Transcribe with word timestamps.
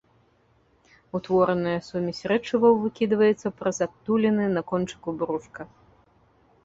Утвораная 1.17 1.75
сумесь 1.89 2.23
рэчываў 2.33 2.73
выкідваецца 2.85 3.47
праз 3.59 3.77
адтуліны 3.89 4.45
на 4.59 4.67
кончыку 4.73 5.09
брушка. 5.21 5.61